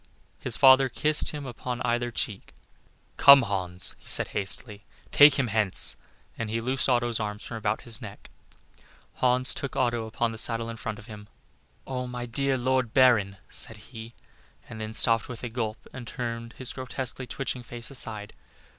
[0.39, 2.55] His father kissed him upon either cheek.
[3.17, 5.95] "Come, Hans," said he, hastily, "take him hence;"
[6.39, 8.31] and he loosed Otto's arms from about his neck.
[9.17, 11.27] Hans took Otto upon the saddle in front of him.
[11.85, 12.07] "Oh!
[12.07, 14.15] my dear Lord Baron," said he,
[14.67, 18.33] and then stopped with a gulp, and turned his grotesquely twitching face aside.